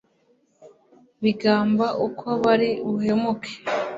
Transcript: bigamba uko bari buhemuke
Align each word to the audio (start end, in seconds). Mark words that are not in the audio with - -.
bigamba 1.23 1.85
uko 2.05 2.27
bari 2.43 2.69
buhemuke 2.87 3.51